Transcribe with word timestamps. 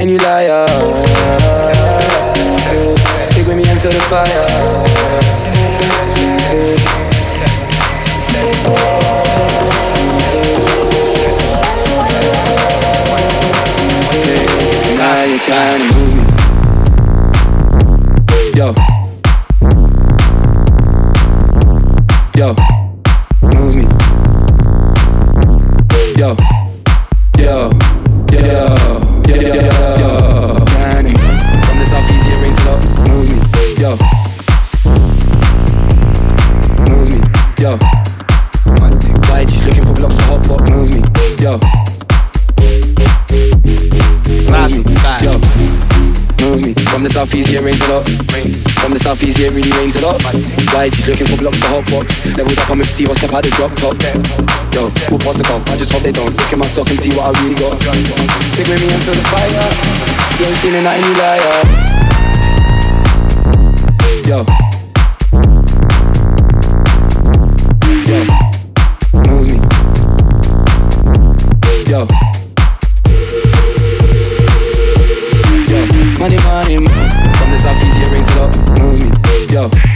And 0.00 0.10
you 0.10 0.16
lie. 0.16 0.39
Southeast 49.10 49.38
here 49.38 49.50
really 49.50 49.72
rains 49.72 49.96
a 49.96 50.06
lot. 50.06 50.20
YG's 50.22 51.08
looking 51.08 51.26
for 51.26 51.34
blocks 51.34 51.58
to 51.58 51.66
hotbox. 51.66 52.06
Leveled 52.38 52.56
up, 52.60 52.70
I'm 52.70 52.80
Steve, 52.82 53.10
I 53.10 53.14
step 53.14 53.34
out 53.34 53.42
the 53.42 53.50
drop 53.58 53.74
top. 53.74 53.98
Yo, 54.70 54.86
who'll 55.10 55.18
pass 55.18 55.34
the 55.34 55.42
call, 55.42 55.58
I 55.66 55.74
just 55.76 55.90
hope 55.90 56.04
they 56.04 56.12
don't. 56.12 56.30
Look 56.30 56.52
in 56.52 56.60
my 56.60 56.66
sock 56.70 56.88
and 56.90 57.00
see 57.00 57.10
what 57.18 57.26
I 57.26 57.42
really 57.42 57.58
got. 57.58 57.74
Stick 58.54 58.70
with 58.70 58.78
me 58.78 58.86
and 58.86 59.02
feel 59.02 59.18
the 59.18 59.26
fire. 59.34 59.66
You 60.38 60.46
ain't 60.46 60.58
feeling 60.62 60.86
that 60.86 60.94
any 61.02 61.10
liar. 61.18 61.58
Yo. 64.30 64.46
Yo. 68.06 68.22
Move. 69.26 69.58
Yo. 71.90 72.06
Money, 76.20 76.38
money, 76.46 76.78
money. 76.78 77.10
From 77.34 77.50
the 77.50 77.58
Southeast 77.58 77.99
go. 79.68 79.89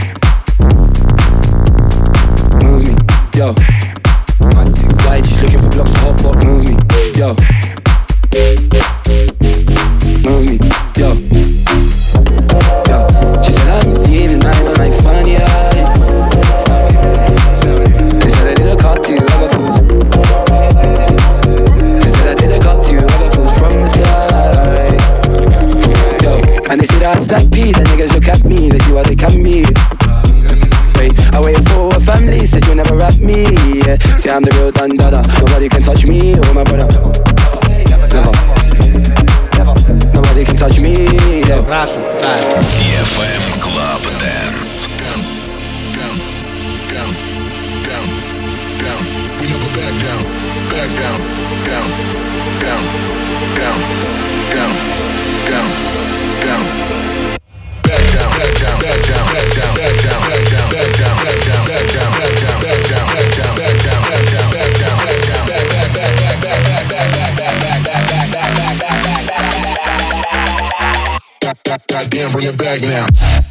See, 34.25 34.31
I'm 34.31 34.41
the 34.43 34.50
real 34.53 34.71
Don 34.71 34.97
Dada. 34.97 35.34
bring 72.44 72.55
it 72.55 72.58
back 72.58 72.82
now. 72.82 73.44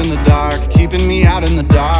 in 0.00 0.08
the 0.08 0.22
dark, 0.24 0.70
keeping 0.70 1.06
me 1.06 1.24
out 1.24 1.48
in 1.48 1.56
the 1.56 1.62
dark. 1.62 1.99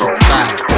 style. 0.00 0.69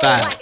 在 0.00 0.39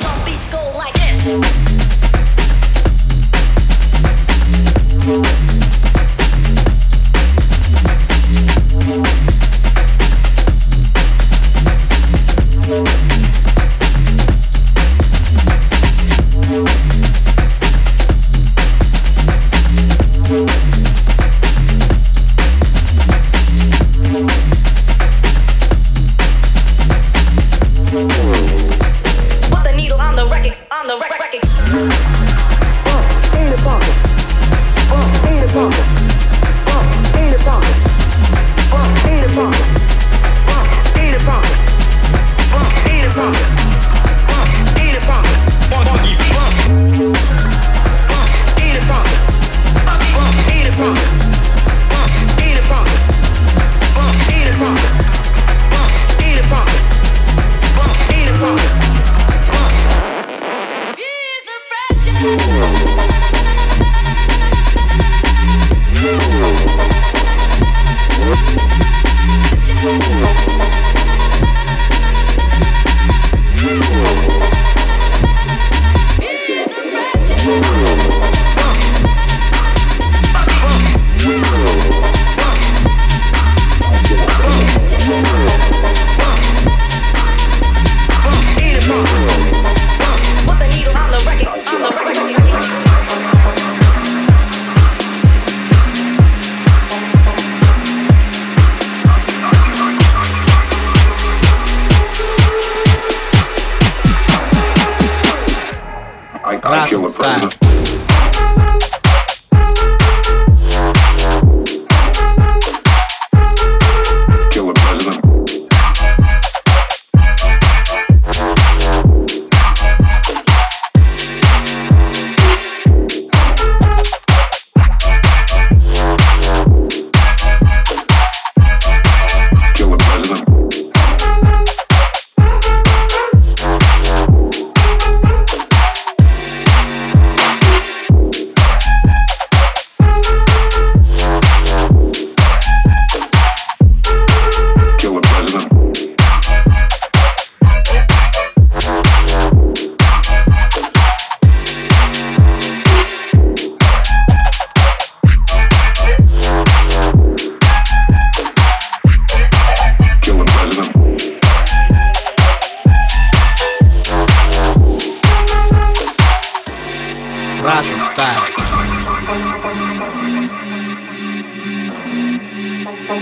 I 173.11 173.15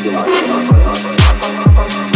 feel 0.00 0.12
like 0.12 2.14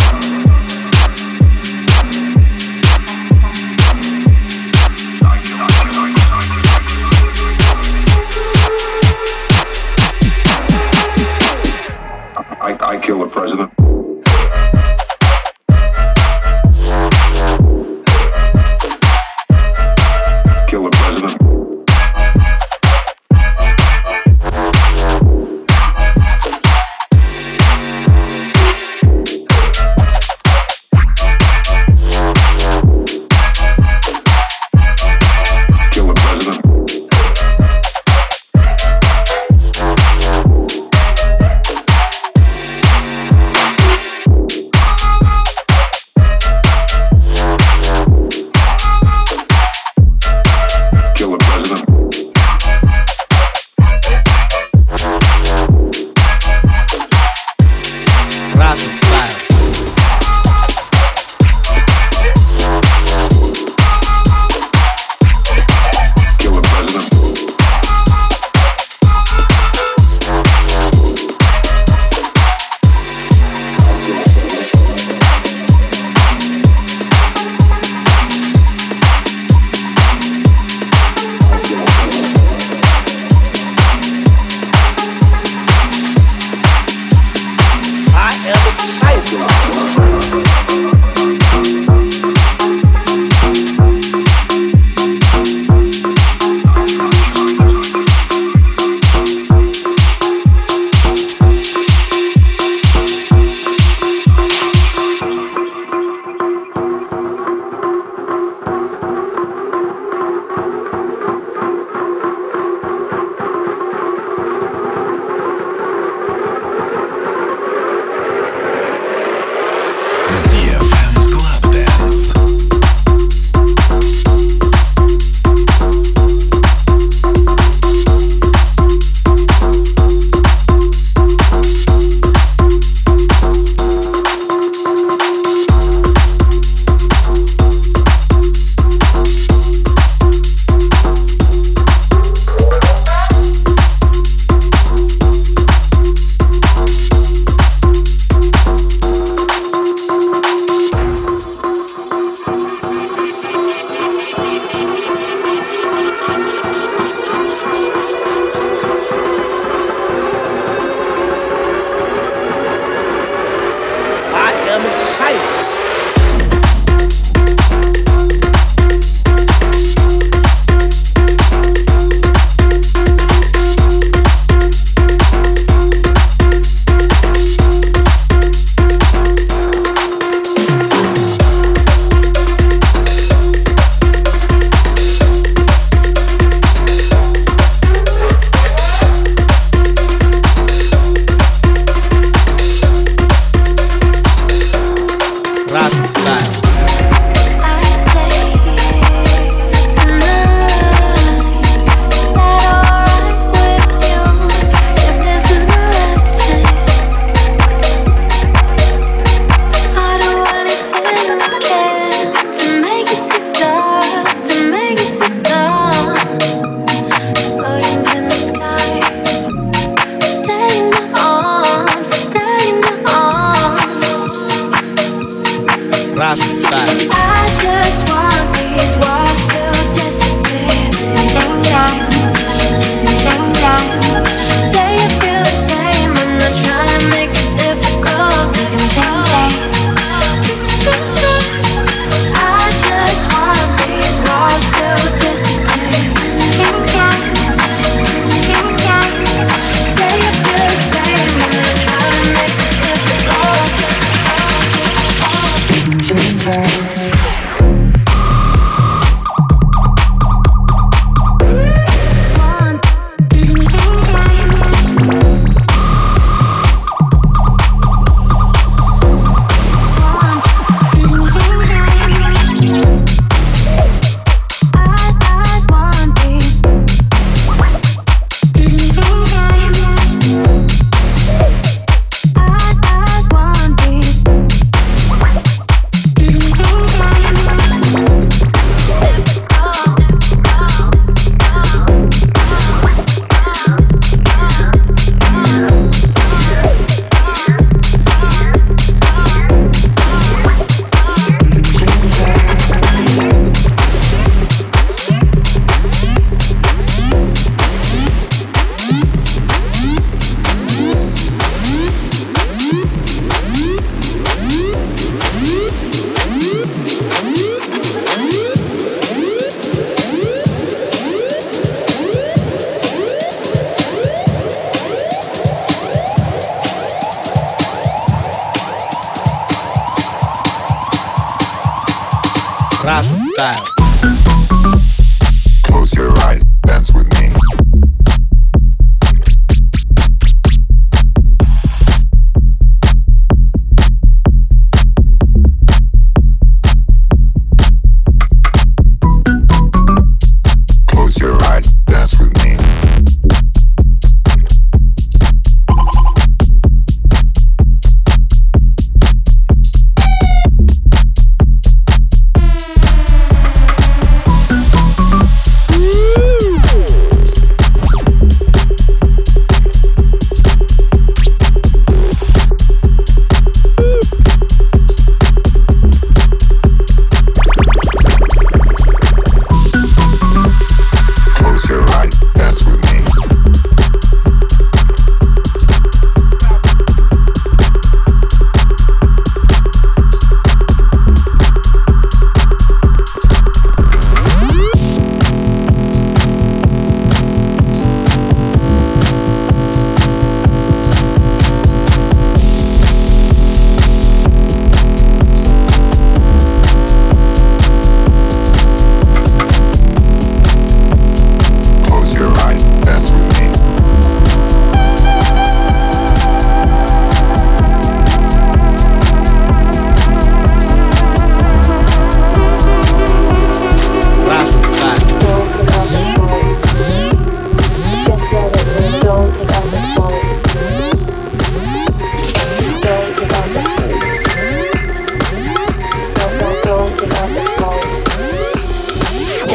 Russian 332.84 333.24
style. 333.26 333.81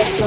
Terima 0.08 0.24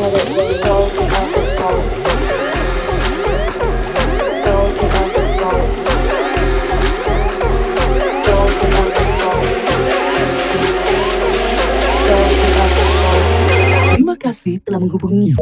kasih 14.20 14.60
telah 14.60 14.84
menghubungi. 14.84 15.32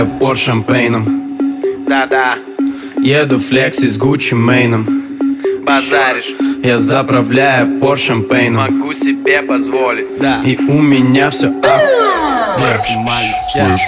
Заправляю 0.00 0.18
пор 0.18 0.36
шампейном. 0.36 1.04
Да-да, 1.86 2.34
Еду 3.02 3.38
флекси 3.38 3.86
с 3.86 3.98
Гуччи 3.98 4.34
Мейном. 4.34 4.86
Базаришь, 5.62 6.34
Я 6.64 6.78
заправляю 6.78 7.78
пор 7.80 7.98
шампейном. 7.98 8.78
Могу 8.78 8.92
себе 8.94 9.42
позволить. 9.42 10.18
Да, 10.18 10.42
И 10.44 10.56
у 10.56 10.80
меня 10.80 11.30
все 11.30 11.50
максимально. 12.58 13.78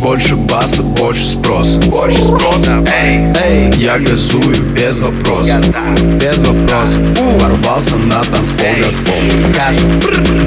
Больше 0.00 0.36
баса, 0.36 0.82
больше 0.82 1.24
спроса 1.24 1.80
Больше 1.90 2.22
спроса. 2.22 2.84
Эй, 2.92 3.24
Эй, 3.42 3.70
я 3.76 3.98
газую 3.98 4.56
без 4.74 5.00
вопросов. 5.00 5.46
Газа, 5.46 6.02
Без 6.16 6.38
вопросов. 6.38 7.18
Ворвался 7.40 7.96
на 7.96 8.22
танцпол 8.22 8.74
Газпол. 8.82 9.54
Кажу, 9.54 9.86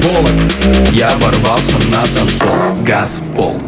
Волок 0.03 0.31
Я 0.93 1.11
ворвался 1.17 1.75
на 1.91 2.03
танцпол 2.15 2.83
Газпол 2.85 3.61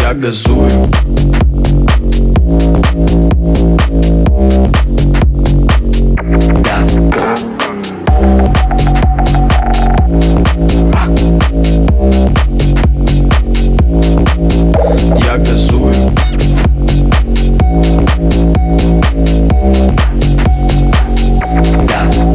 Я 0.00 0.14
газую. 0.14 0.88
Газпол 6.64 7.38
Я 15.18 15.36
газую. 15.36 16.12
Газпол 21.88 22.34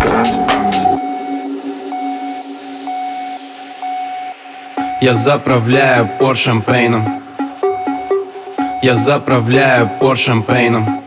Я 5.01 5.13
заправляю 5.13 6.07
пор 6.19 6.35
шампейном 6.35 7.22
Я 8.83 8.95
заправляю 8.95 9.89
пор 10.01 10.17
шампейном. 10.17 11.01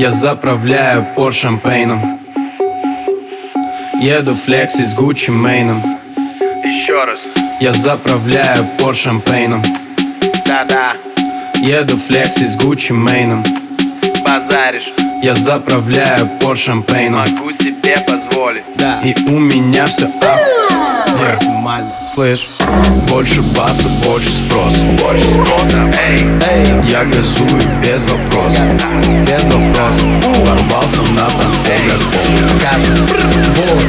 Я 0.00 0.10
заправляю 0.10 1.06
пор 1.14 1.32
шампейном. 1.32 2.18
Еду 4.00 4.34
флекси 4.34 4.82
с 4.82 4.94
Гуччи 4.94 5.30
Мейном 5.30 5.80
еще 6.64 7.04
раз. 7.04 7.20
Я 7.60 7.72
заправляю 7.72 8.66
пор 8.78 8.96
шампейном. 8.96 9.62
Да-да, 10.44 10.94
Еду 11.62 11.96
флекси 11.96 12.46
с 12.46 12.56
Гуччи 12.56 12.90
Мейном 12.90 13.44
базаришь, 14.24 14.92
Я 15.22 15.34
заправляю 15.34 16.28
пор 16.40 16.56
шампейном. 16.56 17.20
Могу 17.20 17.52
себе 17.52 17.96
позволить. 18.06 18.64
Да, 18.76 19.00
и 19.04 19.14
у 19.28 19.38
меня 19.38 19.86
все 19.86 20.08
Максимально. 21.16 21.92
Слышь, 22.12 22.48
больше 23.08 23.42
баса, 23.42 23.88
больше 24.04 24.30
спроса. 24.30 24.84
Больше 25.02 25.24
спроса 25.30 25.92
Эй, 25.98 26.18
Эй, 26.48 26.88
я 26.88 27.04
газую 27.04 27.60
без 27.82 28.02
вопросов. 28.02 28.68
Без 29.26 29.42
вопросов. 29.44 30.06
Ворвался 30.46 31.02
на 31.12 31.28
танцпол 31.28 31.68
Газпол 31.88 32.28
Волок 33.56 33.82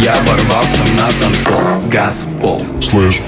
Я 0.00 0.14
ворвался 0.26 0.82
на 0.96 1.06
танцпол 1.20 1.60
Газпол 1.90 2.62
Слышь. 2.80 3.22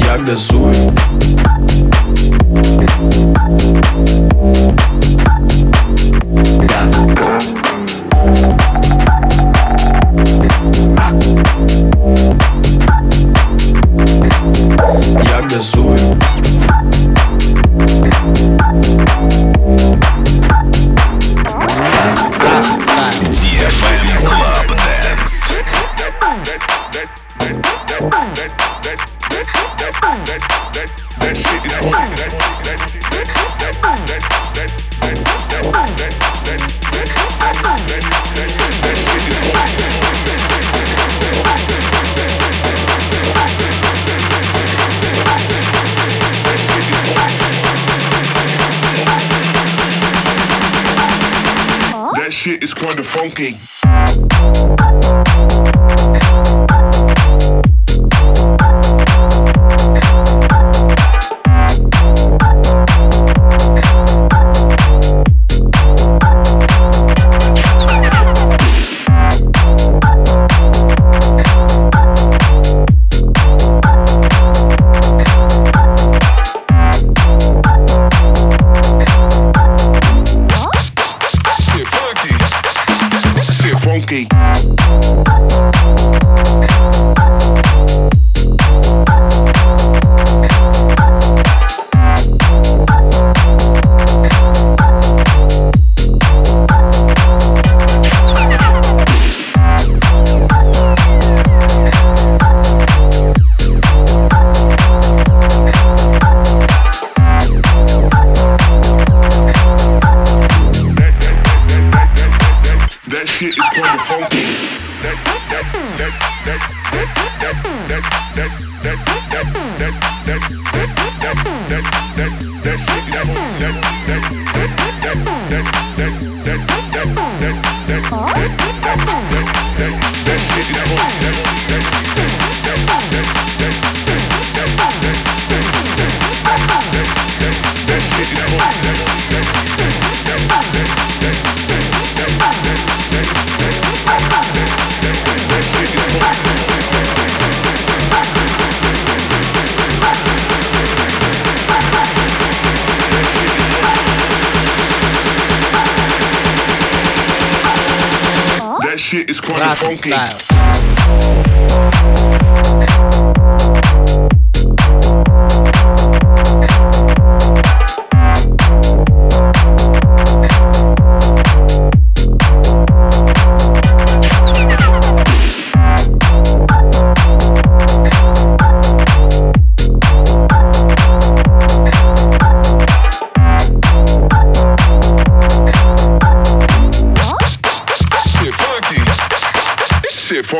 Я 0.00 0.18
газую 0.18 0.92
funky. 53.34 53.81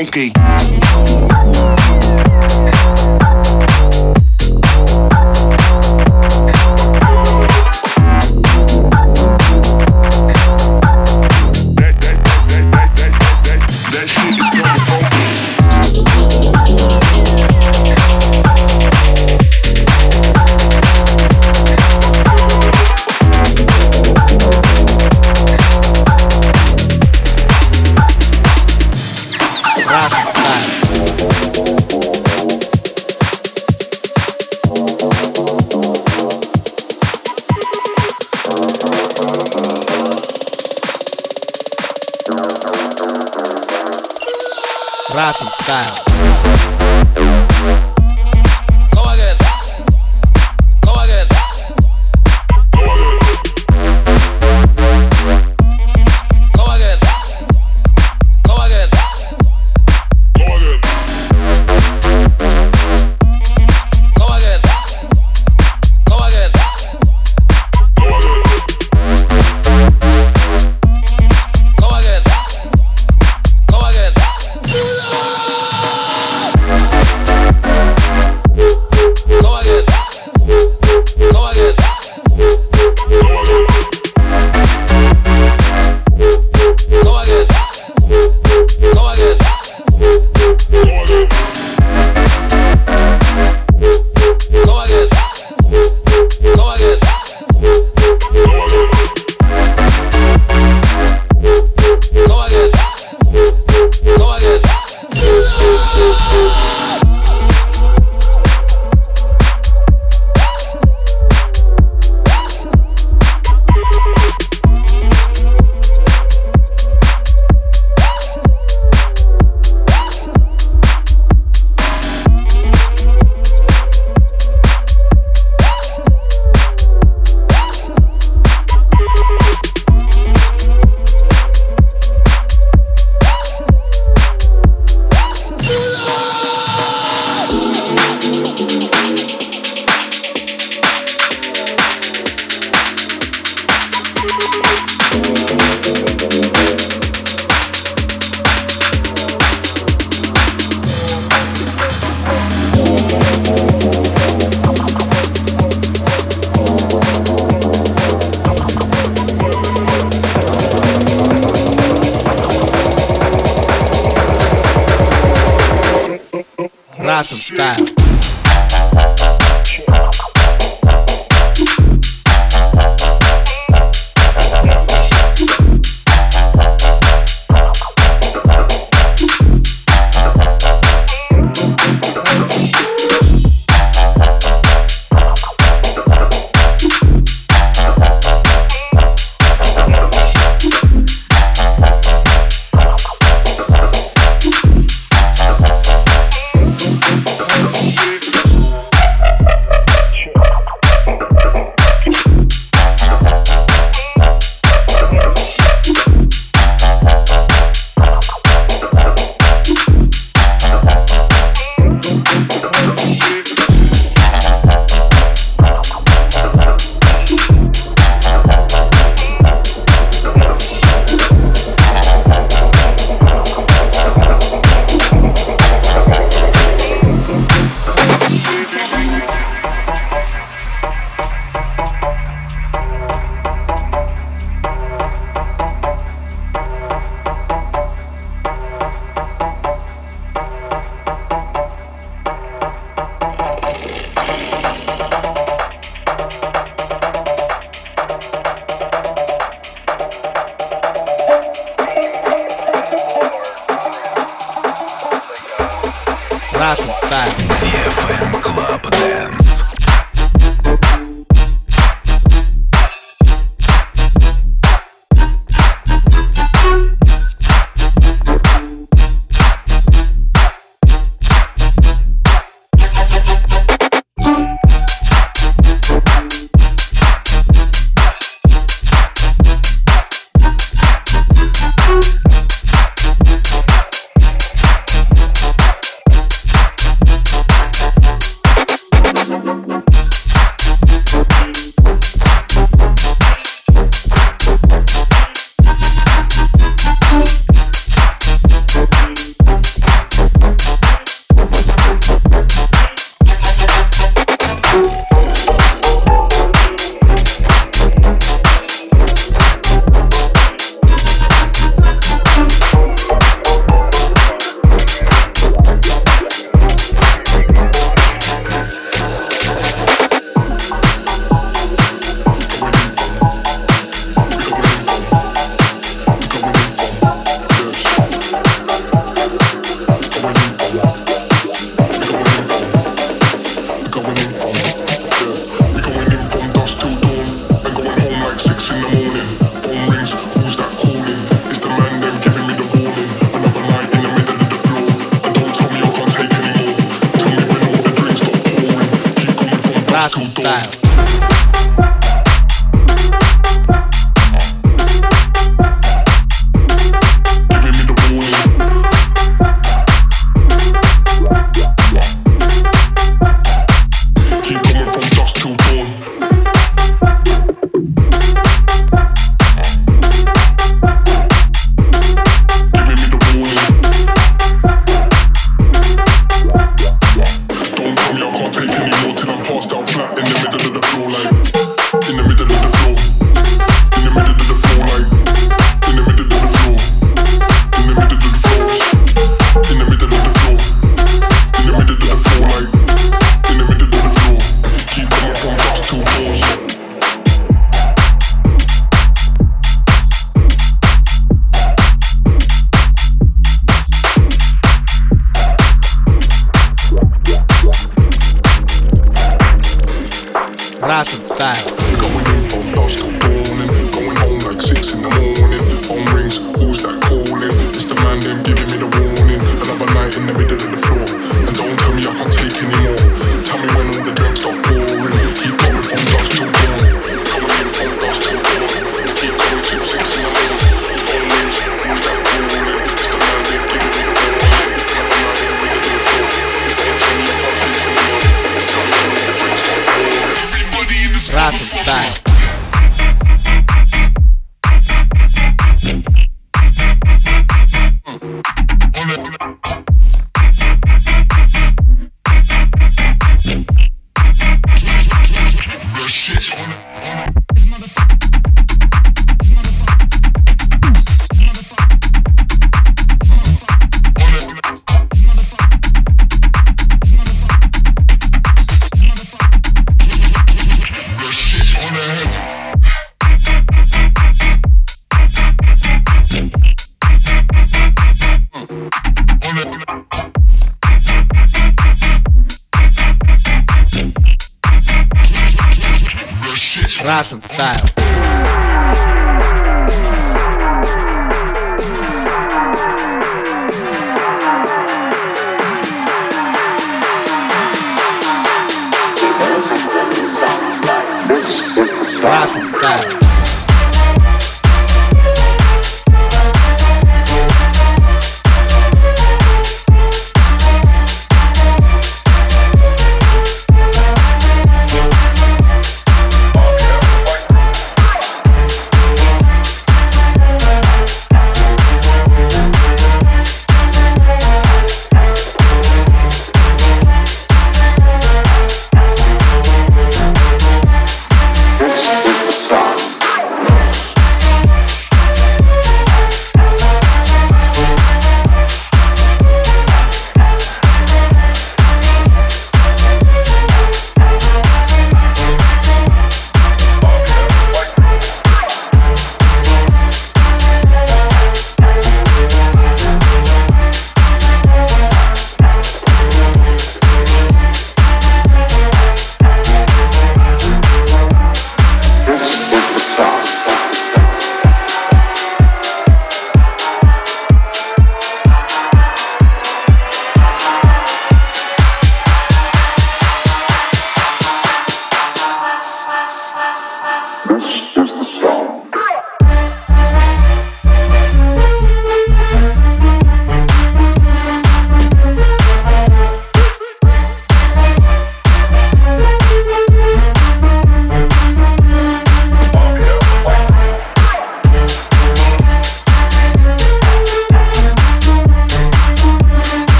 Funky. 0.00 0.89